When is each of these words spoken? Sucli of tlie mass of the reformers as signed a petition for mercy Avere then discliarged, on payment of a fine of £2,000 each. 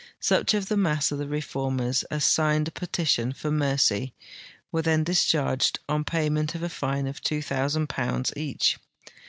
Sucli 0.19 0.55
of 0.55 0.65
tlie 0.65 0.79
mass 0.79 1.11
of 1.11 1.19
the 1.19 1.27
reformers 1.27 2.01
as 2.09 2.25
signed 2.25 2.67
a 2.67 2.71
petition 2.71 3.33
for 3.33 3.51
mercy 3.51 4.15
Avere 4.73 4.83
then 4.83 5.05
discliarged, 5.05 5.77
on 5.87 6.05
payment 6.05 6.55
of 6.55 6.63
a 6.63 6.69
fine 6.69 7.05
of 7.05 7.21
£2,000 7.21 8.35
each. 8.35 8.79